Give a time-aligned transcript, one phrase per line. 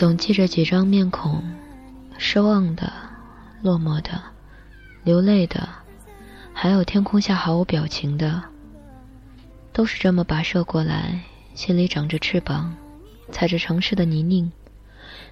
[0.00, 1.44] 总记着几张面孔：
[2.16, 2.90] 失望的、
[3.60, 4.18] 落寞的、
[5.04, 5.68] 流泪的，
[6.54, 8.42] 还有天空下毫无表情的。
[9.74, 11.20] 都是这么跋涉过来，
[11.54, 12.74] 心里长着翅膀，
[13.30, 14.50] 踩着城市的泥泞，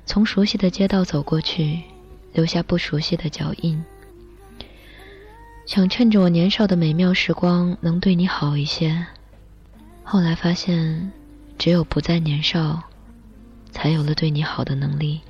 [0.04, 1.80] 从熟悉的街道走过去，
[2.34, 3.82] 留下不熟悉的脚印。
[5.64, 9.06] 想趁着我年少的美妙时光能对你好一些，
[10.04, 11.10] 后来发现，
[11.56, 12.82] 只有不再年少。
[13.72, 15.20] 才有了对你好的能力，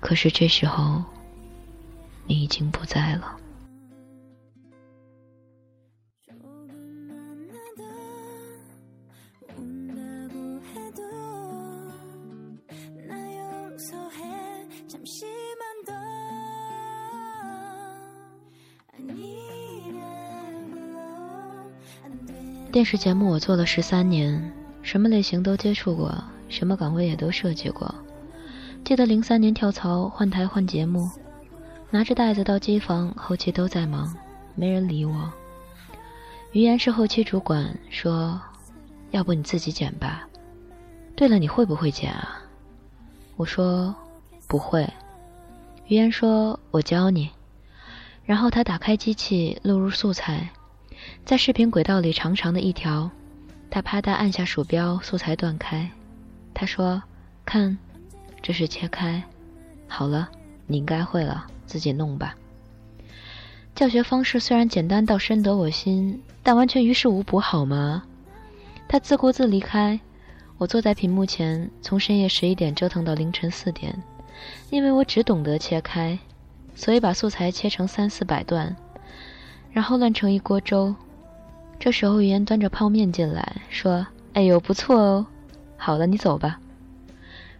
[0.00, 1.02] 可是这时候，
[2.26, 3.36] 你已经不在了。
[22.72, 24.52] 电视节目我做了十三年，
[24.84, 26.14] 什么类型都接触过。
[26.48, 27.92] 什么岗位也都设计过，
[28.84, 31.10] 记得零三年跳槽换台换节目，
[31.90, 34.14] 拿着袋子到机房，后期都在忙，
[34.54, 35.32] 没人理我。
[36.52, 38.40] 于言是后期主管，说
[39.10, 40.28] ：“要不你自己剪吧。”
[41.16, 42.42] 对了，你会不会剪啊？
[43.36, 43.92] 我说
[44.46, 44.88] ：“不会。”
[45.88, 47.30] 于言说：“我教你。”
[48.24, 50.50] 然后他打开机器，录入素材，
[51.24, 53.10] 在视频轨道里长长的一条，
[53.70, 55.90] 他啪嗒按下鼠标，素材断开。
[56.52, 57.02] 他说
[57.44, 57.76] ：“看，
[58.40, 59.22] 这是切开，
[59.88, 60.28] 好了，
[60.66, 62.34] 你应该会了，自己弄吧。”
[63.74, 68.04] 教学方式虽然简单到深得我心，但完全于事无补，好吗？
[68.86, 69.98] 他自顾自离开，
[70.58, 74.00] 我坐在屏幕前，从深夜十一点折腾到凌晨四点，
[74.70, 76.16] 因为我只懂得切开，
[76.76, 78.76] 所以把素材切成三四百段，
[79.72, 80.94] 然后乱成一锅粥。
[81.78, 85.26] 这时候，语言端着泡面进来，说：“哎呦，不错哦。”
[85.76, 86.58] 好了，你走吧。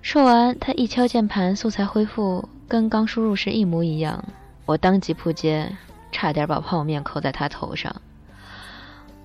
[0.00, 4.24] 说完，他一敲键盘，素材恢复，跟刚输入时一模一样。
[4.66, 5.70] 我当即扑街，
[6.11, 7.94] 差点把泡面扣在他头上。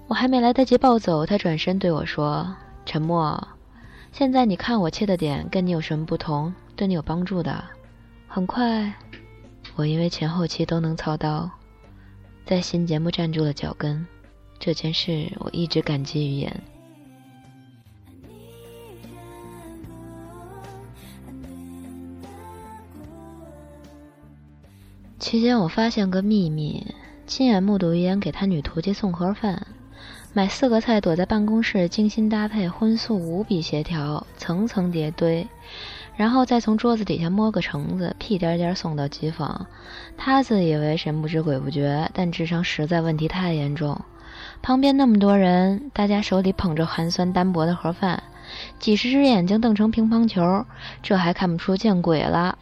[0.07, 3.47] 我还没来得及暴走，他转身对我说：“沉默。
[4.11, 6.53] 现在你看我切的点跟你有什么不同？
[6.75, 7.63] 对你有帮助的。”
[8.27, 8.93] 很快，
[9.75, 11.49] 我因为前后期都能操刀，
[12.45, 14.05] 在新节目站住了脚跟。
[14.59, 16.61] 这件事我一直感激于言。
[25.17, 26.85] 期间，我发现个秘密，
[27.27, 29.67] 亲眼目睹于言给他女徒弟送盒饭，
[30.33, 35.47] 买四个菜，躲在办公室精心搭配，荤素无比协调，层层叠堆，
[36.15, 39.67] 然后再从桌子底下摸个橙子，屁颠颠送到机房。
[40.17, 44.01] 他自以为神不知鬼不觉，但智商实在问题太严重。
[44.61, 48.21] 旁边那么多人，大家手里捧着寒酸单薄的盒饭，
[48.77, 50.65] 几十只眼睛瞪成乒乓球，
[51.01, 52.57] 这还看不出见鬼了。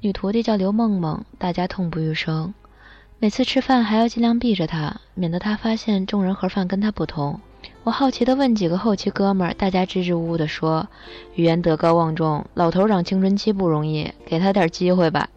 [0.00, 2.54] 女徒弟叫刘梦梦，大家痛不欲生。
[3.18, 7.40] 每次吃饭还要尽量避着她，免得她发现众人盒饭跟她不同。
[7.82, 10.86] 我好奇地问几个后期哥们儿，大家支支吾吾地说
[11.34, 15.28] ：“语言德高望重，老头长青春期不容易，给他点机会吧。”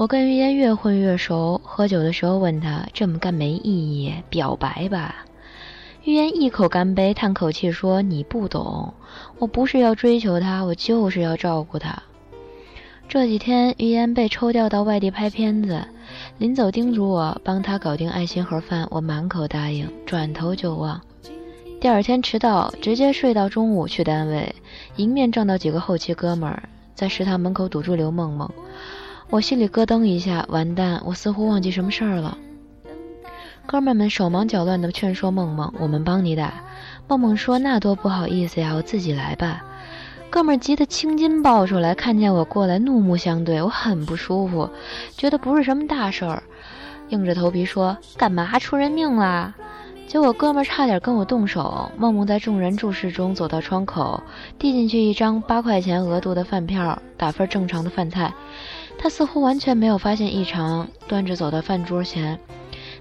[0.00, 5.26] 我跟于言越混越熟，喝酒的时候问他：“这么干没意义，表白吧。”
[6.04, 8.94] 于言一口干杯，叹口气说：“你不懂，
[9.38, 12.02] 我不是要追求他，我就是要照顾他。”
[13.10, 15.86] 这几天，于言被抽调到外地拍片子，
[16.38, 20.98] 临走叮嘱我帮他搞定爱心盒饭，我满口答应，转头就忘。
[21.78, 24.54] 第二天迟到，直接睡到中午去单位，
[24.96, 26.62] 迎面撞到几个后期哥们儿，
[26.94, 28.50] 在食堂门口堵住刘梦梦，
[29.30, 32.36] 我心里咯噔一下，完蛋，我似乎忘记什么事儿了。
[33.64, 36.52] 哥们儿们手忙脚乱地劝说梦梦：“我们帮你打。”
[37.06, 39.64] 梦梦说：“那多不好意思呀，我自己来吧。”
[40.30, 44.68] 哥们儿急得青筋暴出来，看见我过来，怒目相对，我很不舒服，
[45.16, 46.42] 觉得不是什么大事儿，
[47.10, 49.54] 硬着头皮说：“干嘛出人命啦？”
[50.08, 51.88] 结果哥们儿差点跟我动手。
[51.96, 54.20] 梦梦在众人注视中走到窗口，
[54.58, 58.34] 递进去一张八块钱额度的饭票，打份正常的饭菜。
[59.02, 62.38] 他似乎完全没有发现异常，端着走到饭桌前，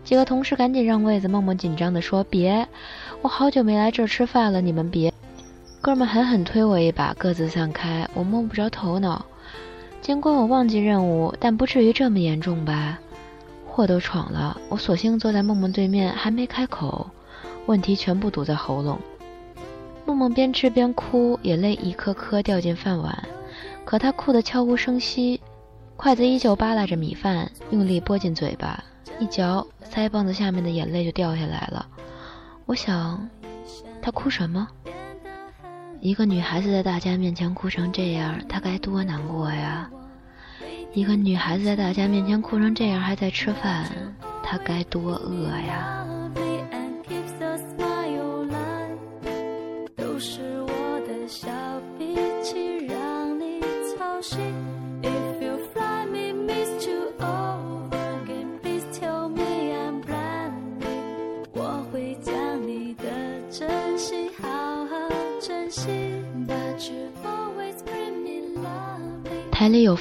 [0.01, 1.28] 几个同事赶紧让位子。
[1.28, 2.66] 梦梦紧张地说：“别，
[3.22, 5.12] 我好久没来这儿吃饭了，你们别。”
[5.81, 8.07] 哥们狠狠推我一把，各自散开。
[8.13, 9.25] 我摸不着头脑。
[10.01, 12.98] 尽管我忘记任务，但不至于这么严重吧？
[13.68, 17.10] 祸都闯了，我索性坐在梦梦对面，还没开口，
[17.66, 18.98] 问题全部堵在喉咙。
[20.06, 23.22] 梦梦边吃边哭，眼泪一颗颗掉进饭碗，
[23.84, 25.42] 可她哭得悄无声息，
[26.01, 28.81] 筷子依旧扒拉着米饭，用力拨进嘴巴，
[29.19, 31.86] 一嚼，腮帮子下面的眼泪就掉下来了。
[32.66, 33.28] 我想，
[34.01, 34.66] 她哭什么？
[36.00, 39.90] 一个女孩子在大家面前哭成这样，她该多难过呀！
[40.94, 43.86] 一个女孩子在大家面前哭成这样，还在吃饭，
[44.42, 46.06] 她该多饿呀！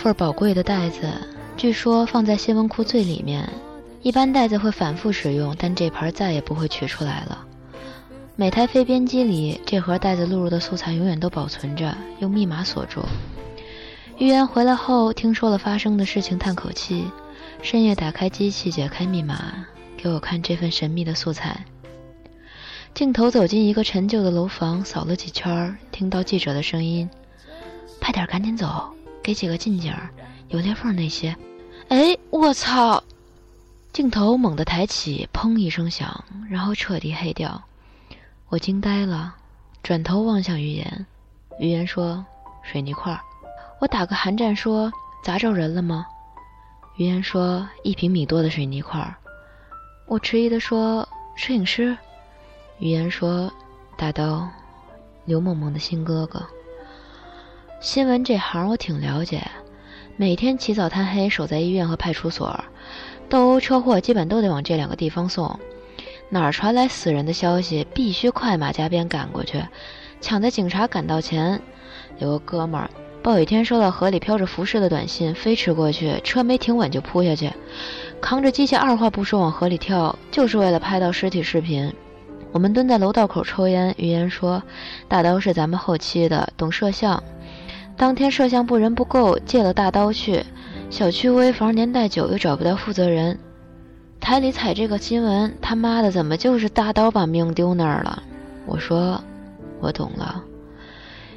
[0.08, 1.06] 份宝贵的袋子，
[1.54, 3.46] 据说放在新闻库最里面。
[4.00, 7.44] 一般袋子会反复使用，但这盘再也不会取出来了。
[8.34, 13.02] 每台飞边机里，这盒袋子录入的素材永远都保存着，用密码锁住。
[14.16, 17.04] 预言回来后，听说了发生的事情，叹口气，
[17.60, 19.66] 深夜打开机器，解开密码，
[19.98, 21.66] 给我看这份神秘的素材。
[22.94, 27.10] 镜头走进一个陈旧的楼房，扫了几圈，听到记者的声音
[28.00, 28.88] ：“快点，赶紧走。”
[29.28, 30.08] 给几个近景儿，
[30.48, 31.36] 有裂缝那些。
[31.88, 33.04] 哎，我操！
[33.92, 37.62] 镜头猛地抬起，砰一声响，然后彻底黑掉。
[38.48, 39.36] 我惊呆了，
[39.82, 41.04] 转头望向于言。
[41.60, 42.24] 于言说
[42.64, 43.20] ：“水泥块。”
[43.80, 44.90] 我打个寒战说
[45.22, 46.06] ：“砸着人了吗？”
[46.96, 49.14] 于言说：“一平米多的水泥块。”
[50.08, 51.94] 我迟疑地说：“摄影师。”
[52.80, 53.52] 于言说
[53.94, 54.48] ：“大刀，
[55.26, 56.42] 刘梦梦的新哥哥。”
[57.80, 59.40] 新闻这行我挺了解，
[60.16, 62.64] 每天起早贪黑守在医院和派出所，
[63.28, 65.58] 斗殴车祸基本都得往这两个地方送。
[66.28, 69.62] 哪儿传来死人的消息，必须快马加鞭赶过去，
[70.20, 71.62] 抢在警察赶到前。
[72.18, 72.90] 有个哥们儿
[73.22, 77.52] 暴雨天收到河里飘着浮尸的短信，飞驰过去，车没停稳就扑下去，
[78.20, 81.94] 扛着机器二话不说往河里跳，就是为了拍到尸体视频。
[82.50, 84.60] 我们蹲在楼道口抽烟，语言说
[85.06, 87.22] ：“大刀是咱们后期的，懂摄像。”
[87.98, 90.44] 当天摄像部人不够，借了大刀去。
[90.88, 93.36] 小区危房年代久，又找不到负责人。
[94.20, 98.22] 台里采这个新闻，他妈的怎么就是大刀把命丢那儿了？
[98.66, 99.20] 我说，
[99.80, 100.44] 我懂了。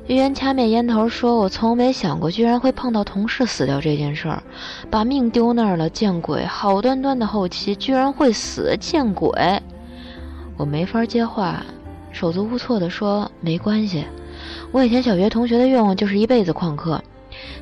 [0.08, 4.44] 玉言掐灭烟头说：“我从没想过，居然会碰到同事死掉这件事儿，
[4.90, 6.46] 把命丢那儿了，见鬼！
[6.46, 9.32] 好端端的后期居然会死，见鬼！”
[10.58, 11.64] 我没法接话，
[12.12, 14.06] 手足无措地说：“没关系。”
[14.72, 17.04] 我以前小学同学的愿望就是一辈子旷课，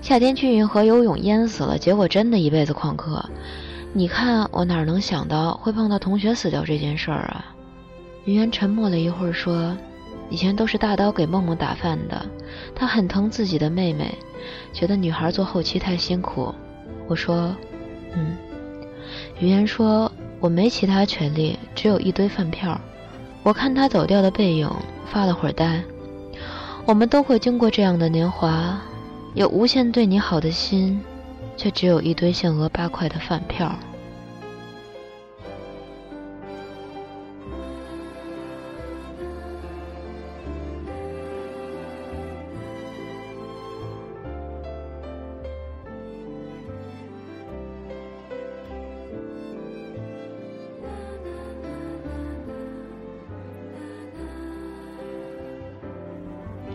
[0.01, 3.29] 夏天去运河游泳淹死了，结果真的一辈子旷课。
[3.93, 7.45] 你看我哪能想到会碰到同学死掉这件事儿啊？
[8.25, 9.75] 云渊沉默了一会儿说
[10.29, 12.23] ：“以前都是大刀给梦梦打饭的，
[12.75, 14.13] 他很疼自己的妹妹，
[14.71, 16.53] 觉得女孩做后期太辛苦。”
[17.07, 17.55] 我说
[18.13, 18.37] ：“嗯。”
[19.39, 22.79] 云渊说：“我没其他权利，只有一堆饭票。”
[23.41, 24.69] 我看他走掉的背影，
[25.05, 25.81] 发了会儿呆。
[26.85, 28.79] 我们都会经过这样的年华，
[29.35, 30.99] 有无限对你好的心，
[31.55, 33.77] 却只有一堆限额八块的饭票。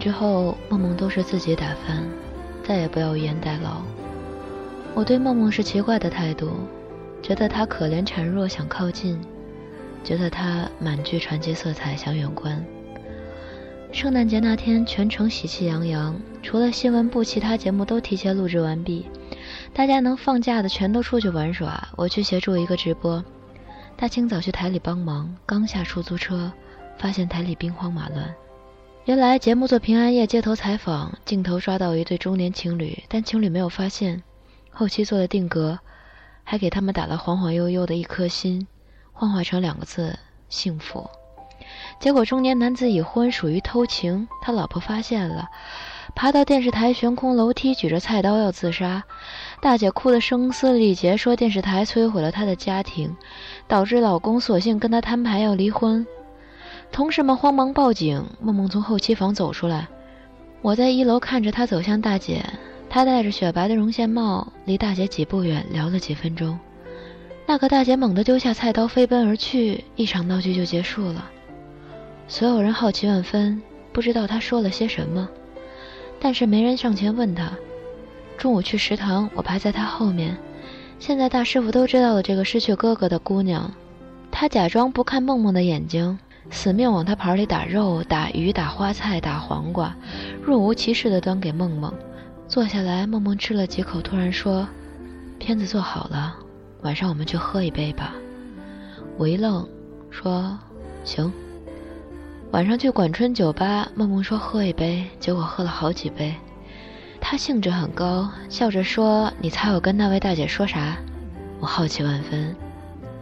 [0.04, 2.06] 之后，梦梦都是自己打饭，
[2.62, 3.80] 再也不要言代劳。
[4.92, 6.50] 我对梦梦是奇怪的态度，
[7.22, 9.16] 觉得她可怜孱弱，想靠近；
[10.04, 12.62] 觉得她满具传奇色彩，想远观。
[13.92, 19.06] 圣诞节那天，全城喜气洋洋，除了新闻部，其他节目都提前录制完毕。
[19.72, 23.24] 大家能放假的全都出去玩耍，我去协助一个直播。
[23.96, 26.52] 大清早去台里帮忙，刚下出租车，
[26.98, 28.34] 发现台里兵荒马乱。
[29.04, 34.22] 原来节目做平安夜街头采访，镜头抓到一对中年情侣，但情侣没有发现。
[34.70, 35.78] 后期做了定格，
[36.42, 38.66] 还给他们打了晃晃悠悠的一颗心，
[39.12, 40.18] 幻化成两个字
[40.48, 41.06] “幸福”。
[42.00, 45.50] 结果中年男子已婚，属于偷情，他老婆发现了，
[46.14, 49.04] 爬到电视台悬空楼梯，举着菜刀要自杀。
[49.60, 53.14] 大姐哭得声嘶力竭，说电视台摧毁了她的家庭，
[53.68, 56.06] 导致老公索性跟她摊牌要离婚。
[56.94, 59.88] 同事们慌忙报警，梦梦从后期房走出来，
[60.62, 62.46] 我在一楼看着她走向大姐，
[62.88, 66.56] 她戴着雪白的绒线帽，离大姐几步远，聊了几分钟。
[67.46, 71.28] 那个大姐猛地丢下菜刀，飞奔而去，一场闹剧就结束了。
[72.28, 73.60] 所有人好奇万分，
[73.92, 75.28] 不知道她说了些什么，
[76.20, 77.50] 但是没人上前问她。
[78.38, 80.36] 中午去食堂，我排在她后面。
[81.00, 83.68] 现在大师傅都知道了这个失去哥哥的姑娘，
[84.30, 86.16] 他假装不看梦梦的眼睛。
[86.50, 89.94] 死命往他盘里打肉、打鱼、打花菜、打黄瓜，
[90.42, 91.92] 若无其事地端给梦梦。
[92.46, 94.68] 坐下来，梦梦吃了几口，突然说
[95.40, 96.36] ：“片子做好了，
[96.82, 98.14] 晚上我们去喝一杯吧。”
[99.16, 99.66] 我一愣，
[100.10, 100.58] 说
[101.04, 101.32] ：“行。”
[102.52, 106.34] 晚上去管春酒吧，梦梦说喝一杯，结果喝了好几杯。
[107.20, 110.96] 他兴致很高，笑着说：“你猜我跟那位大姐说啥？”
[111.58, 112.54] 我好奇万分。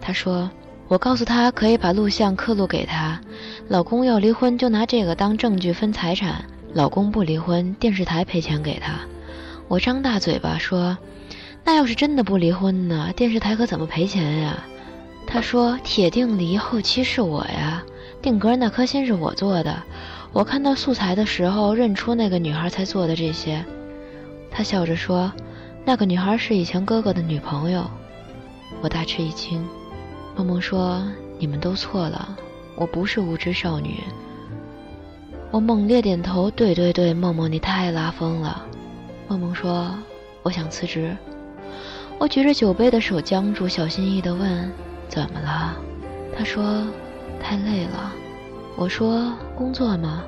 [0.01, 0.51] 他说
[0.89, 3.21] ：“我告诉他可以把录像刻录给他，
[3.69, 9.01] 老公要离婚就拿这个当证据分财产，老公不离婚，电视台赔钱给他。”
[9.69, 10.99] 我张大嘴巴说
[11.65, 13.11] ：“那要是真的不离婚呢？
[13.17, 14.63] 电视台可怎么赔钱呀？”
[15.27, 17.83] 他说：“铁定离，后期是我呀。”
[18.21, 19.83] 定格那颗心是我做的，
[20.33, 23.65] 我看到素材的时候认出那个女孩才做的这些。
[24.51, 25.33] 他笑着说
[25.87, 27.91] ：“那个女孩是以前哥哥的女朋友。”
[28.83, 29.67] 我大吃一惊。
[30.37, 31.03] 梦梦说
[31.39, 32.37] ：“你们都错了，
[32.77, 34.01] 我不是无知少女。”
[35.51, 38.65] 我猛烈点头：“对对对，梦梦你太拉风了。”
[39.29, 39.93] 梦梦说
[40.43, 41.17] ：“我想辞职。”
[42.19, 44.71] 我举着酒杯的手僵住，小心翼翼地问
[45.09, 45.77] ：“怎么了？”
[46.37, 46.85] 他说。
[47.45, 48.13] 太累了，
[48.77, 50.23] 我说工作吗？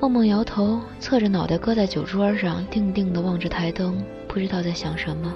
[0.00, 5.34] 梦梦摇头，侧着脑袋搁在酒桌上，定定地望着台灯，不知道在想什么。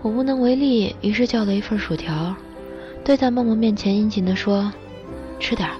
[0.00, 2.34] 我无能为力，于是叫了一份薯条，
[3.04, 4.72] 对在梦梦面前，殷勤地说
[5.38, 5.74] ：“吃点儿。”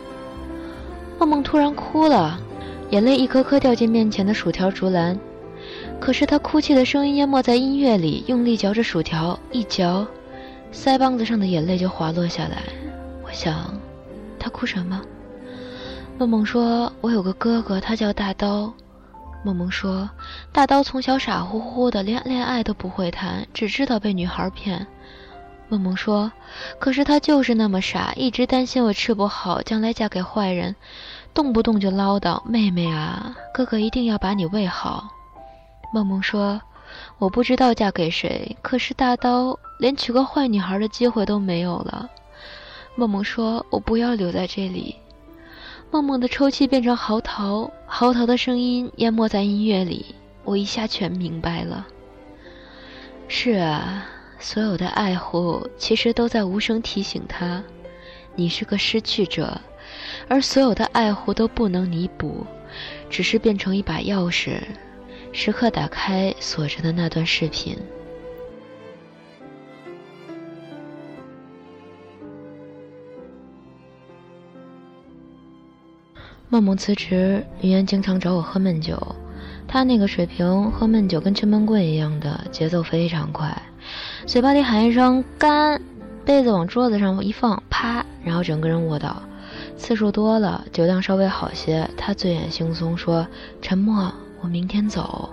[1.18, 2.38] 梦梦突然哭了，
[2.90, 5.18] 眼泪一颗颗掉进面前的薯条竹篮，
[5.98, 10.06] 可是她哭泣的声音淹没在音乐里，用力嚼着薯条，一嚼，
[10.70, 12.58] 腮帮子上的眼泪就滑落下来。
[13.24, 13.74] 我想。
[14.38, 15.00] 她哭什么？
[16.18, 18.70] 梦梦说：“我有个哥哥，他叫大刀。”
[19.42, 20.08] 梦梦说
[20.52, 24.86] ：“大刀从小傻乎乎的，连恋爱都不会谈，只知道被女孩骗。”
[25.68, 26.30] 梦梦说
[26.78, 30.76] ：“可是他就是那么傻，一直担心我吃不好，将来嫁给坏人，
[31.32, 35.08] 动不动就唠叨：‘妹妹啊，哥哥一定要把你喂好。’”
[35.92, 36.60] 梦梦说
[37.18, 42.08] ：“我不知道嫁给谁，可是大刀连娶个坏女孩的机会都没有了。”
[42.94, 44.96] 梦梦说：“我不要留在这里。”
[45.90, 50.14] 梦梦的抽泣变成嚎啕，嚎啕的声音淹没在音乐里。
[50.44, 51.86] 我一下全明白了。
[53.28, 54.04] 是啊，
[54.38, 57.62] 所有的爱护其实都在无声提醒他：
[58.36, 59.60] 你是个失去者，
[60.28, 62.46] 而所有的爱护都不能弥补，
[63.08, 64.58] 只是变成一把钥匙，
[65.32, 67.76] 时刻打开锁着的那段视频。
[76.50, 79.00] 梦梦辞职，云烟经常找我喝闷酒。
[79.66, 83.60] 他那个水平，喝闷酒跟吃闷棍一样的，节奏非常快。
[84.26, 85.80] 嘴巴里喊一声“干”，
[86.24, 89.22] 杯子往桌子上一放，啪，然后整个人卧倒。
[89.76, 93.26] 次数多了，酒量稍微好些，他醉眼惺忪说
[93.60, 95.28] ：“沉默，我明天走。”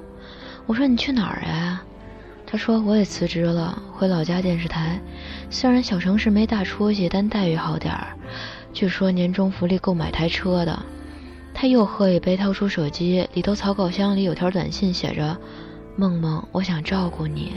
[0.67, 1.81] 我说：“你去哪儿呀？”
[2.45, 4.99] 他说：“我也辞职了，回老家电视台。
[5.49, 8.07] 虽然小城市没大出息，但待遇好点儿。
[8.73, 10.77] 据说年终福利够买台车的。”
[11.53, 15.37] 他又喝一杯，掏出手机，里头草稿箱里有条短信，写着
[15.95, 17.53] ：“梦梦，我想照顾你。”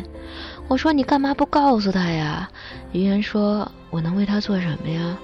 [0.66, 2.48] 我说：“你干嘛不告诉他呀？”
[2.92, 5.16] 于言说：“我能为他做什么呀？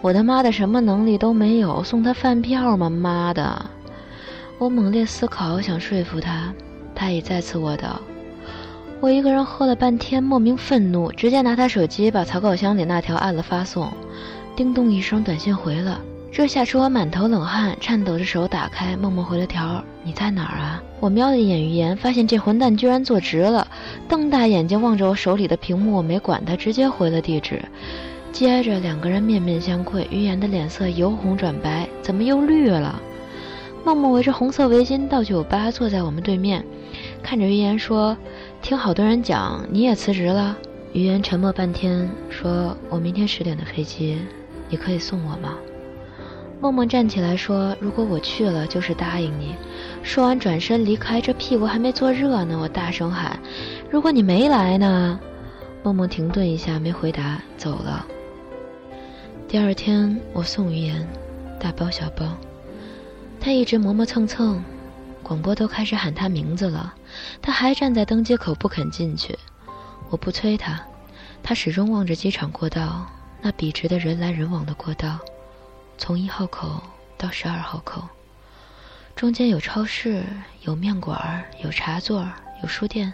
[0.00, 2.90] 我他妈的什么能力都没有，送他饭票吗？
[2.90, 3.64] 妈的！”
[4.58, 6.52] 我猛烈思考，想说服他，
[6.94, 8.00] 他已再次卧倒。
[9.00, 13.92] 我一个人喝了半天，莫名愤怒，直接拿他手机把草稿箱里那条按了发送，
[14.56, 16.00] 叮咚一声，短信回了。
[16.38, 23.66] 这下使我满头冷汗，颤抖着手打开，梦梦回了条：“你在哪儿啊？”我瞄了一眼于言，发现这混蛋居然坐直了，
[24.08, 25.96] 瞪大眼睛望着我手里的屏幕。
[25.96, 27.60] 我没管他，直接回了地址。
[28.30, 33.02] 接着两个人面面相窥，于言的脸色由红转白，怎么又绿了？
[33.84, 36.64] 梦梦围着红色围巾到酒吧，坐在我们对面，
[37.20, 38.16] 看着于言说
[38.62, 40.56] ：“听好多人讲你也辞职了。”
[40.94, 44.18] 于言沉默半天，说：“我明天十点的飞机，
[44.68, 45.56] 你可以送我吗？”
[46.60, 49.54] 梦梦站起来说：“如果我去了，就是答应你。”
[50.02, 52.58] 说完转身离开，这屁股还没坐热呢。
[52.60, 53.38] 我大声喊
[53.88, 55.20] ：“如果你没来呢？”
[55.84, 58.04] 梦梦停顿一下，没回答，走了。
[59.46, 61.06] 第二天，我送于言，
[61.60, 62.36] 大包小包，
[63.40, 64.60] 他一直磨磨蹭蹭，
[65.22, 66.92] 广播都开始喊他名字了，
[67.40, 69.38] 他还站在登机口不肯进去。
[70.10, 70.84] 我不催他，
[71.40, 73.06] 他始终望着机场过道，
[73.40, 75.18] 那笔直的人来人往的过道。
[75.98, 76.80] 从一号口
[77.18, 78.08] 到十二号口，
[79.16, 80.24] 中间有超市，
[80.62, 82.26] 有面馆，有茶座，
[82.62, 83.12] 有书店，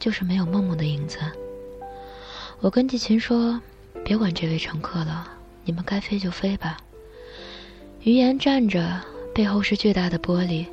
[0.00, 1.18] 就是没有梦梦的影子。
[2.60, 3.60] 我跟季琴说
[4.02, 5.28] ：“别管这位乘客了，
[5.64, 6.78] 你们该飞就飞吧。”
[8.02, 9.00] 余言站着，
[9.34, 10.66] 背后是巨大的玻璃，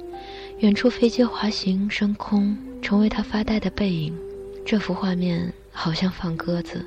[0.60, 4.18] 远处飞机滑行升空，成为他发呆的背影。
[4.66, 6.86] 这幅画面好像放鸽子，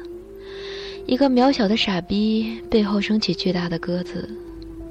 [1.07, 4.29] 一个渺小的傻逼背后升起巨大的鸽子。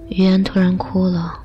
[0.09, 1.39] 于言突然哭了。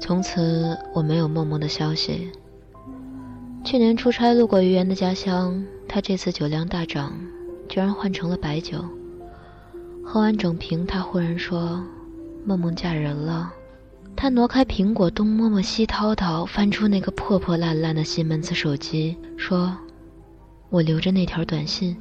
[0.00, 2.30] 从此我没有梦梦的消息。
[3.64, 7.12] 去年出差路过于言的家乡，他这次酒量大涨，
[7.68, 8.82] 居然换成了白酒。
[10.10, 11.84] 喝完整瓶，他忽然说
[12.46, 13.52] ：“梦梦嫁人了。”
[14.16, 19.76] 他挪开苹果，东摸摸西掏掏，翻出那个破破烂烂的西门子手机，说
[20.70, 21.94] ：“我留着那条短信。”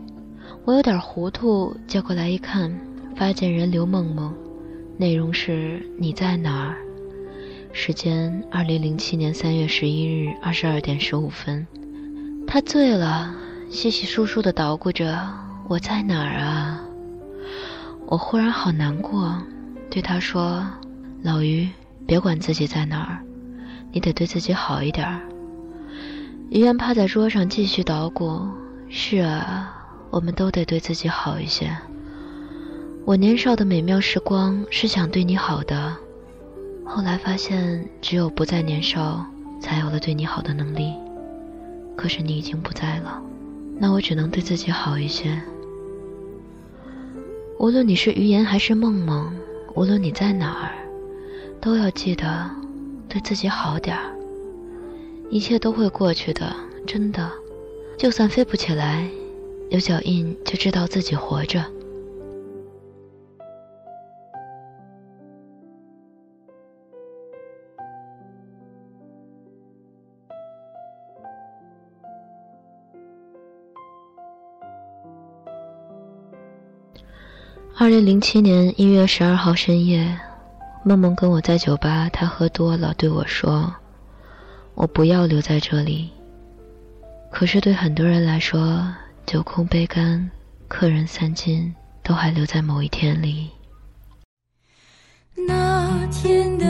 [0.64, 2.74] 我有点糊涂，接过来一看，
[3.14, 4.34] 发件人刘梦梦，
[4.96, 6.78] 内容是：“你在哪儿？”
[7.74, 11.68] 时间：二零零七年三月十一日二十二点十五分。
[12.48, 13.36] 他醉了，
[13.70, 15.28] 稀稀疏疏的捣鼓着
[15.68, 16.82] ：“我在哪儿啊？”
[18.10, 19.36] 我忽然好难过，
[19.90, 20.66] 对他说
[21.24, 21.68] ：“老于，
[22.06, 23.20] 别管自己在哪儿，
[23.92, 25.20] 你得对自己好一点儿。”
[26.50, 28.48] 于言趴在桌上继续捣鼓
[28.88, 29.76] ：“是啊，
[30.10, 31.70] 我们都得对自己好一些。
[33.04, 35.94] 我年少的美妙时光是想对你好的。”
[36.88, 39.26] 后来发现，只有不再年少，
[39.60, 40.94] 才有了对你好的能力。
[41.98, 43.22] 可是你已经不在了，
[43.78, 45.38] 那我只能对自己好一些。
[47.60, 49.32] 无论你是余言还是梦梦，
[49.74, 50.78] 无论你在哪儿，
[51.60, 52.48] 都要记得
[53.10, 54.14] 对自己好点儿。
[55.32, 57.30] 一切都会过去的，真的。
[57.98, 59.10] 就算飞不起来，
[59.70, 61.66] 有脚印就知道自己活着。
[77.80, 80.20] 二零零七年一月十二号深夜，
[80.84, 83.72] 梦梦跟我在酒吧，她喝多了对我说
[84.74, 86.10] ：“我不要留在这里。”
[87.32, 88.84] 可是对很多人来说，
[89.28, 90.28] 酒空杯干，
[90.68, 93.52] 客人散尽，都还留在某一天里。
[95.48, 96.66] 那天的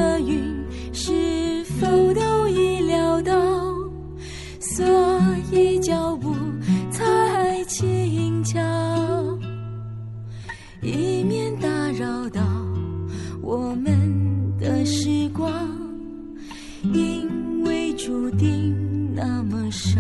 [18.37, 19.99] 定那么少。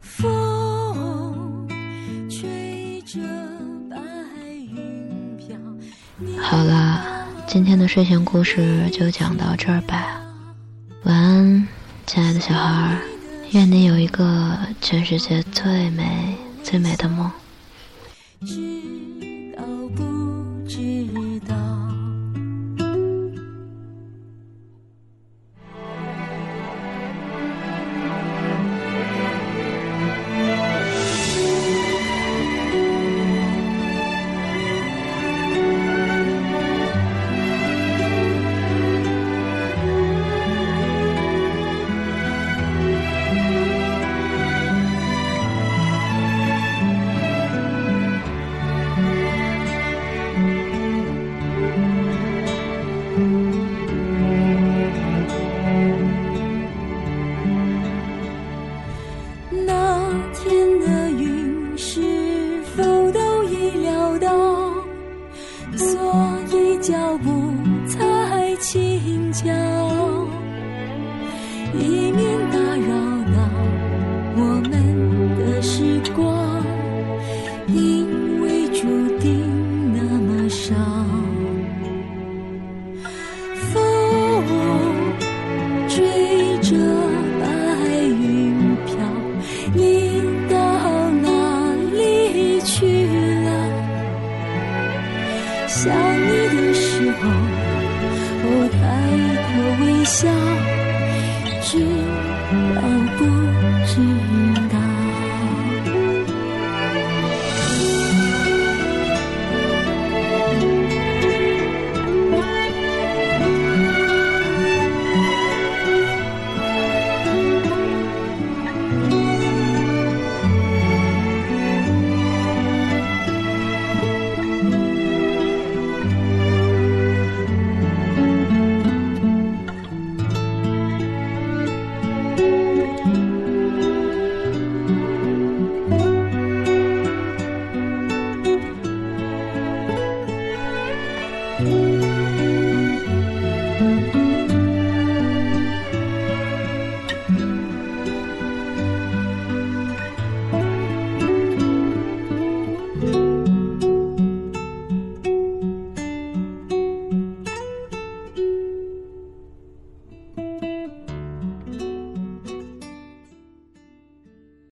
[0.00, 1.68] 风
[2.28, 3.18] 吹着
[3.90, 3.96] 白
[4.74, 5.56] 云飘。
[6.40, 10.20] 好了，今天的睡前故事就讲到这儿吧。
[11.04, 11.68] 晚安，
[12.06, 13.00] 亲爱的小孩儿，
[13.52, 17.30] 愿你有一个全世界最美最美的梦。
[18.44, 19.64] 知道
[19.94, 20.02] 不
[20.68, 21.05] 知